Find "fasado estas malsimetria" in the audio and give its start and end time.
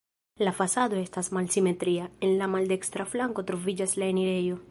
0.59-2.09